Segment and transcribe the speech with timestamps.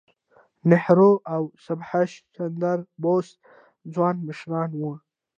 [0.69, 3.27] نهرو او سبهاش چندر بوس
[3.93, 4.93] ځوان مشران وو.